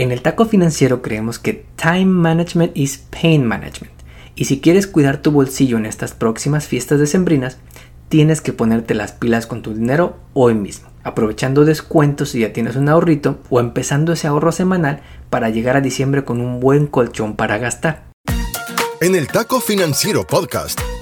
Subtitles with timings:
[0.00, 3.92] En el taco financiero creemos que time management is pain management.
[4.34, 7.58] Y si quieres cuidar tu bolsillo en estas próximas fiestas decembrinas,
[8.08, 12.76] tienes que ponerte las pilas con tu dinero hoy mismo, aprovechando descuentos si ya tienes
[12.76, 17.36] un ahorrito o empezando ese ahorro semanal para llegar a diciembre con un buen colchón
[17.36, 18.04] para gastar.
[19.02, 20.80] En el Taco Financiero Podcast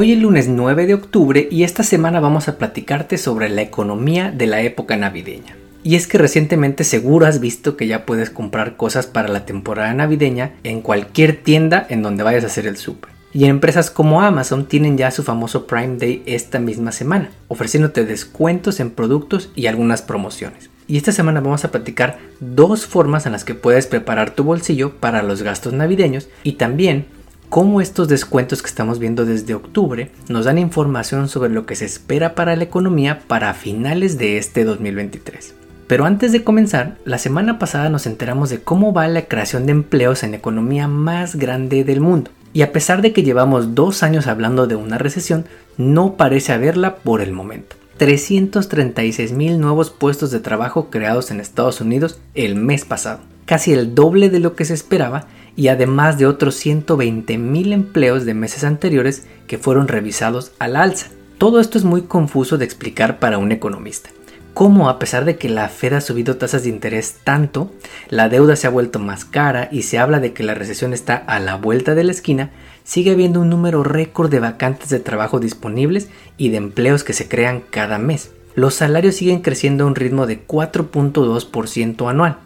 [0.00, 4.30] Hoy es lunes 9 de octubre y esta semana vamos a platicarte sobre la economía
[4.30, 5.56] de la época navideña.
[5.82, 9.92] Y es que recientemente seguro has visto que ya puedes comprar cosas para la temporada
[9.94, 13.10] navideña en cualquier tienda en donde vayas a hacer el súper.
[13.32, 18.78] Y empresas como Amazon tienen ya su famoso Prime Day esta misma semana, ofreciéndote descuentos
[18.78, 20.70] en productos y algunas promociones.
[20.86, 24.94] Y esta semana vamos a platicar dos formas en las que puedes preparar tu bolsillo
[24.94, 27.17] para los gastos navideños y también
[27.48, 31.84] cómo estos descuentos que estamos viendo desde octubre nos dan información sobre lo que se
[31.84, 35.54] espera para la economía para finales de este 2023.
[35.86, 39.72] Pero antes de comenzar, la semana pasada nos enteramos de cómo va la creación de
[39.72, 42.30] empleos en la economía más grande del mundo.
[42.52, 45.46] Y a pesar de que llevamos dos años hablando de una recesión,
[45.78, 47.76] no parece haberla por el momento.
[47.96, 53.94] 336 mil nuevos puestos de trabajo creados en Estados Unidos el mes pasado, casi el
[53.94, 58.62] doble de lo que se esperaba y además de otros 120 mil empleos de meses
[58.62, 61.06] anteriores que fueron revisados al alza.
[61.38, 64.10] Todo esto es muy confuso de explicar para un economista.
[64.52, 67.72] Cómo a pesar de que la Fed ha subido tasas de interés tanto,
[68.10, 71.16] la deuda se ha vuelto más cara y se habla de que la recesión está
[71.16, 72.50] a la vuelta de la esquina,
[72.84, 77.28] sigue habiendo un número récord de vacantes de trabajo disponibles y de empleos que se
[77.28, 78.30] crean cada mes.
[78.58, 82.38] Los salarios siguen creciendo a un ritmo de 4.2% anual,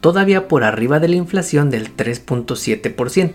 [0.00, 3.34] todavía por arriba de la inflación del 3.7%,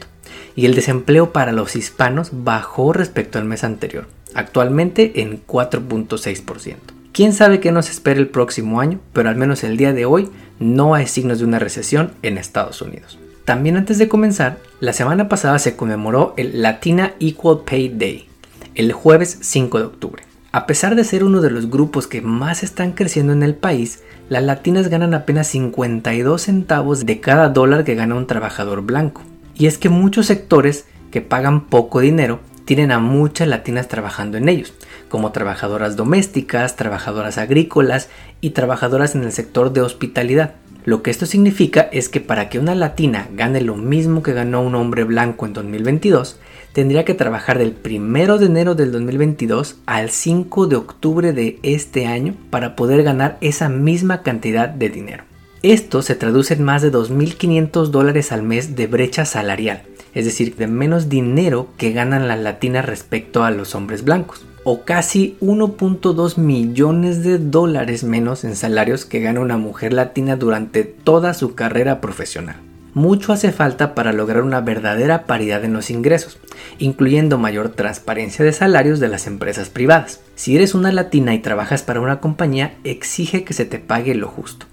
[0.56, 6.76] y el desempleo para los hispanos bajó respecto al mes anterior, actualmente en 4.6%.
[7.12, 10.30] Quién sabe qué nos espera el próximo año, pero al menos el día de hoy
[10.60, 13.18] no hay signos de una recesión en Estados Unidos.
[13.46, 18.28] También antes de comenzar, la semana pasada se conmemoró el Latina Equal Pay Day,
[18.74, 20.25] el jueves 5 de octubre.
[20.56, 24.04] A pesar de ser uno de los grupos que más están creciendo en el país,
[24.30, 29.22] las latinas ganan apenas 52 centavos de cada dólar que gana un trabajador blanco.
[29.54, 34.48] Y es que muchos sectores que pagan poco dinero tienen a muchas latinas trabajando en
[34.48, 34.74] ellos,
[35.10, 38.08] como trabajadoras domésticas, trabajadoras agrícolas
[38.40, 40.56] y trabajadoras en el sector de hospitalidad.
[40.86, 44.62] Lo que esto significa es que para que una latina gane lo mismo que ganó
[44.62, 46.38] un hombre blanco en 2022,
[46.74, 52.06] tendría que trabajar del 1 de enero del 2022 al 5 de octubre de este
[52.06, 55.24] año para poder ganar esa misma cantidad de dinero.
[55.64, 59.82] Esto se traduce en más de 2.500 dólares al mes de brecha salarial,
[60.14, 64.84] es decir, de menos dinero que ganan las latinas respecto a los hombres blancos, o
[64.84, 71.34] casi 1.2 millones de dólares menos en salarios que gana una mujer latina durante toda
[71.34, 72.58] su carrera profesional
[72.96, 76.40] mucho hace falta para lograr una verdadera paridad en los ingresos,
[76.80, 80.22] incluyendo mayor transparencia de salarios de las empresas privadas.
[80.36, 84.30] Si eres una latina y trabajas para una compañía, exige que se te pague lo
[84.30, 84.66] justo.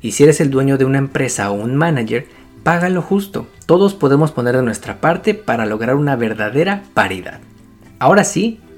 [0.00, 2.26] Y si eres el dueño de una empresa o un manager,
[2.62, 3.46] paga lo justo.
[3.66, 7.40] Todos podemos poner de nuestra parte para lograr una verdadera paridad.
[7.98, 8.58] Ahora sí,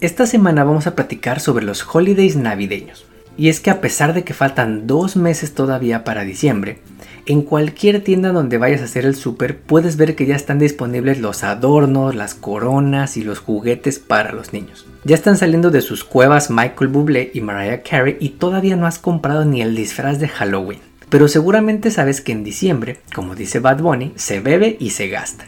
[0.00, 3.04] Esta semana vamos a platicar sobre los holidays navideños.
[3.36, 6.78] Y es que a pesar de que faltan dos meses todavía para diciembre,
[7.26, 11.20] en cualquier tienda donde vayas a hacer el súper puedes ver que ya están disponibles
[11.20, 14.86] los adornos, las coronas y los juguetes para los niños.
[15.04, 18.98] Ya están saliendo de sus cuevas Michael Bublé y Mariah Carey y todavía no has
[18.98, 20.80] comprado ni el disfraz de Halloween.
[21.10, 25.44] Pero seguramente sabes que en diciembre, como dice Bad Bunny, se bebe y se gasta.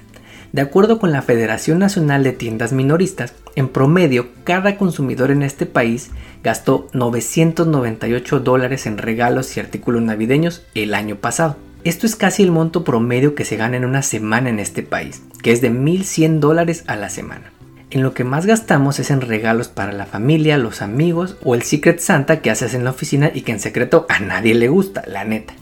[0.52, 5.64] De acuerdo con la Federación Nacional de Tiendas Minoristas, en promedio cada consumidor en este
[5.64, 6.10] país
[6.44, 11.56] gastó 998 dólares en regalos y artículos navideños el año pasado.
[11.84, 15.22] Esto es casi el monto promedio que se gana en una semana en este país,
[15.42, 17.50] que es de 1.100 dólares a la semana.
[17.90, 21.62] En lo que más gastamos es en regalos para la familia, los amigos o el
[21.62, 25.02] Secret Santa que haces en la oficina y que en secreto a nadie le gusta,
[25.06, 25.54] la neta.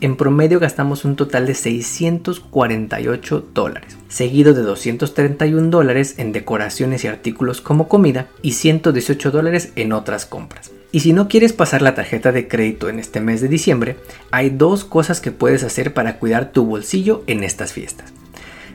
[0.00, 7.08] En promedio gastamos un total de 648 dólares, seguido de 231 dólares en decoraciones y
[7.08, 10.70] artículos como comida y 118 dólares en otras compras.
[10.92, 13.96] Y si no quieres pasar la tarjeta de crédito en este mes de diciembre,
[14.30, 18.12] hay dos cosas que puedes hacer para cuidar tu bolsillo en estas fiestas.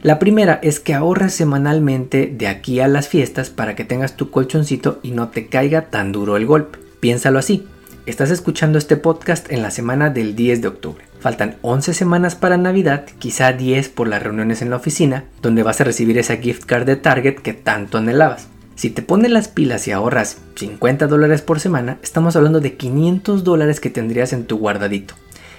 [0.03, 4.31] La primera es que ahorres semanalmente de aquí a las fiestas para que tengas tu
[4.31, 6.79] colchoncito y no te caiga tan duro el golpe.
[6.99, 7.65] Piénsalo así.
[8.09, 11.05] Estás escuchando este podcast en la semana del 10 de octubre.
[11.19, 15.79] Faltan 11 semanas para Navidad, quizá 10 por las reuniones en la oficina, donde vas
[15.79, 18.47] a recibir esa gift card de Target que tanto anhelabas.
[18.73, 23.43] Si te pones las pilas y ahorras 50 dólares por semana, estamos hablando de 500
[23.43, 25.13] dólares que tendrías en tu guardadito.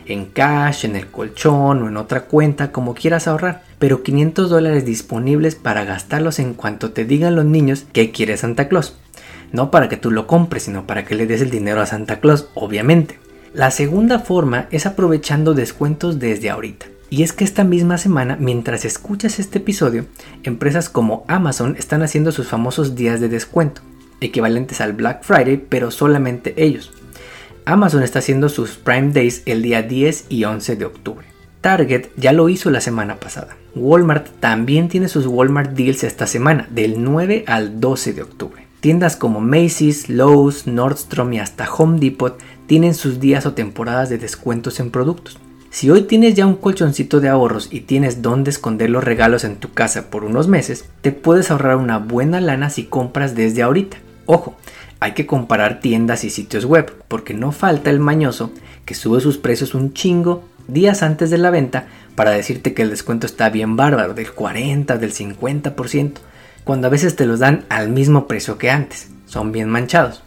[0.07, 3.63] En cash, en el colchón o en otra cuenta, como quieras ahorrar.
[3.79, 8.67] Pero 500 dólares disponibles para gastarlos en cuanto te digan los niños que quiere Santa
[8.67, 8.97] Claus.
[9.53, 12.21] No para que tú lo compres, sino para que le des el dinero a Santa
[12.21, 13.19] Claus, obviamente.
[13.53, 16.87] La segunda forma es aprovechando descuentos desde ahorita.
[17.11, 20.07] Y es que esta misma semana, mientras escuchas este episodio,
[20.45, 23.83] empresas como Amazon están haciendo sus famosos días de descuento,
[24.21, 26.93] equivalentes al Black Friday, pero solamente ellos.
[27.65, 31.27] Amazon está haciendo sus Prime Days el día 10 y 11 de octubre.
[31.61, 33.57] Target ya lo hizo la semana pasada.
[33.75, 38.70] Walmart también tiene sus Walmart Deals esta semana, del 9 al 12 de octubre.
[38.81, 44.17] Tiendas como Macy's, Lowe's, Nordstrom y hasta Home Depot tienen sus días o temporadas de
[44.17, 45.39] descuentos en productos.
[45.69, 49.57] Si hoy tienes ya un colchoncito de ahorros y tienes dónde esconder los regalos en
[49.57, 53.99] tu casa por unos meses, te puedes ahorrar una buena lana si compras desde ahorita.
[54.25, 54.57] Ojo,
[54.99, 58.51] hay que comparar tiendas y sitios web, porque no falta el mañoso
[58.87, 62.91] que sube sus precios un chingo días antes de la venta para decirte que el
[62.91, 66.13] descuento está bien bárbaro, del 40, del 50%,
[66.65, 69.09] cuando a veces te los dan al mismo precio que antes.
[69.27, 70.23] Son bien manchados.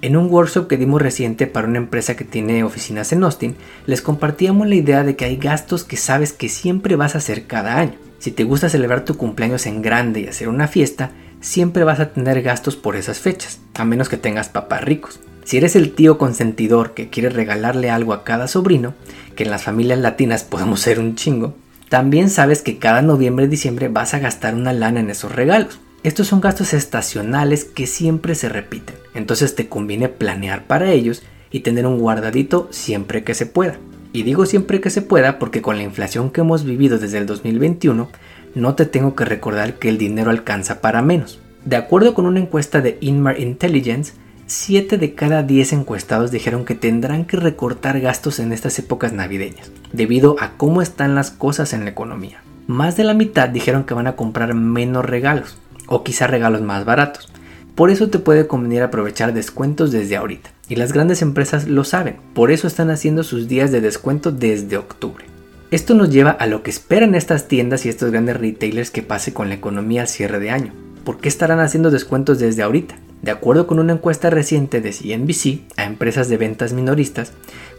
[0.00, 4.00] En un workshop que dimos reciente para una empresa que tiene oficinas en Austin, les
[4.00, 7.78] compartíamos la idea de que hay gastos que sabes que siempre vas a hacer cada
[7.78, 7.94] año.
[8.18, 11.10] Si te gusta celebrar tu cumpleaños en grande y hacer una fiesta,
[11.40, 15.20] siempre vas a tener gastos por esas fechas, a menos que tengas papás ricos.
[15.44, 18.94] Si eres el tío consentidor que quiere regalarle algo a cada sobrino,
[19.34, 21.54] que en las familias latinas podemos ser un chingo,
[21.88, 25.80] también sabes que cada noviembre y diciembre vas a gastar una lana en esos regalos.
[26.02, 31.60] Estos son gastos estacionales que siempre se repiten, entonces te conviene planear para ellos y
[31.60, 33.78] tener un guardadito siempre que se pueda.
[34.12, 37.26] Y digo siempre que se pueda porque con la inflación que hemos vivido desde el
[37.26, 38.08] 2021,
[38.54, 41.40] no te tengo que recordar que el dinero alcanza para menos.
[41.64, 44.12] De acuerdo con una encuesta de Inmar Intelligence,
[44.50, 49.70] 7 de cada 10 encuestados dijeron que tendrán que recortar gastos en estas épocas navideñas,
[49.92, 52.42] debido a cómo están las cosas en la economía.
[52.66, 56.86] Más de la mitad dijeron que van a comprar menos regalos, o quizá regalos más
[56.86, 57.28] baratos.
[57.74, 60.50] Por eso te puede convenir aprovechar descuentos desde ahorita.
[60.66, 64.78] Y las grandes empresas lo saben, por eso están haciendo sus días de descuento desde
[64.78, 65.26] octubre.
[65.70, 69.34] Esto nos lleva a lo que esperan estas tiendas y estos grandes retailers que pase
[69.34, 70.72] con la economía a cierre de año.
[71.04, 72.96] ¿Por qué estarán haciendo descuentos desde ahorita?
[73.22, 77.32] De acuerdo con una encuesta reciente de CNBC a empresas de ventas minoristas,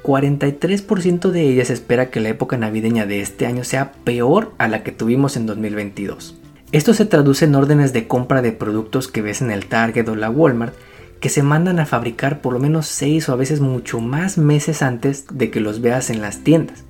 [0.03, 4.83] 43% de ellas espera que la época navideña de este año sea peor a la
[4.83, 6.37] que tuvimos en 2022.
[6.71, 10.15] Esto se traduce en órdenes de compra de productos que ves en el Target o
[10.15, 10.75] la Walmart
[11.19, 14.81] que se mandan a fabricar por lo menos 6 o a veces mucho más meses
[14.81, 16.83] antes de que los veas en las tiendas.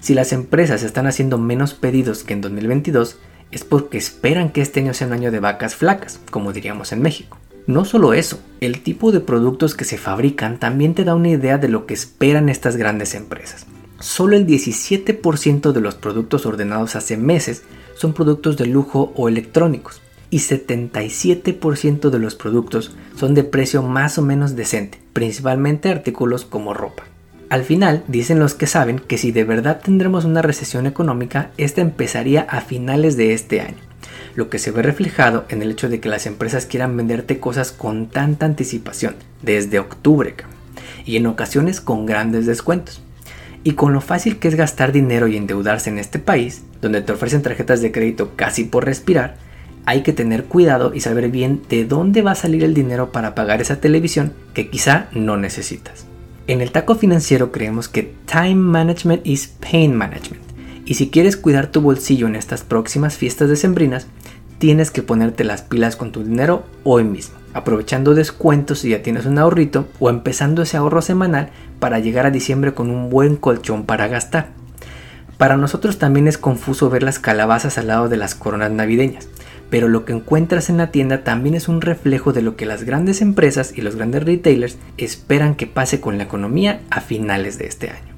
[0.00, 3.18] Si las empresas están haciendo menos pedidos que en 2022
[3.50, 7.02] es porque esperan que este año sea un año de vacas flacas, como diríamos en
[7.02, 7.38] México.
[7.68, 11.58] No solo eso, el tipo de productos que se fabrican también te da una idea
[11.58, 13.66] de lo que esperan estas grandes empresas.
[14.00, 20.00] Solo el 17% de los productos ordenados hace meses son productos de lujo o electrónicos
[20.30, 26.72] y 77% de los productos son de precio más o menos decente, principalmente artículos como
[26.72, 27.02] ropa.
[27.50, 31.82] Al final, dicen los que saben que si de verdad tendremos una recesión económica, esta
[31.82, 33.87] empezaría a finales de este año,
[34.34, 37.72] lo que se ve reflejado en el hecho de que las empresas quieran venderte cosas
[37.72, 40.34] con tanta anticipación, desde octubre,
[41.04, 43.02] y en ocasiones con grandes descuentos.
[43.64, 47.12] Y con lo fácil que es gastar dinero y endeudarse en este país, donde te
[47.12, 49.36] ofrecen tarjetas de crédito casi por respirar,
[49.84, 53.34] hay que tener cuidado y saber bien de dónde va a salir el dinero para
[53.34, 56.06] pagar esa televisión que quizá no necesitas.
[56.46, 60.47] En el taco financiero creemos que time management is pain management.
[60.88, 64.06] Y si quieres cuidar tu bolsillo en estas próximas fiestas decembrinas,
[64.56, 69.26] tienes que ponerte las pilas con tu dinero hoy mismo, aprovechando descuentos si ya tienes
[69.26, 73.84] un ahorrito o empezando ese ahorro semanal para llegar a diciembre con un buen colchón
[73.84, 74.48] para gastar.
[75.36, 79.28] Para nosotros también es confuso ver las calabazas al lado de las coronas navideñas,
[79.68, 82.84] pero lo que encuentras en la tienda también es un reflejo de lo que las
[82.84, 87.66] grandes empresas y los grandes retailers esperan que pase con la economía a finales de
[87.66, 88.17] este año.